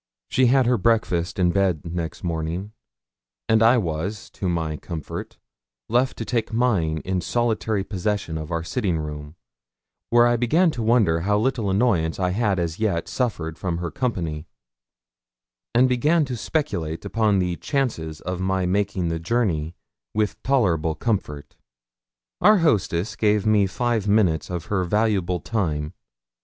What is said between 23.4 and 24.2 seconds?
me five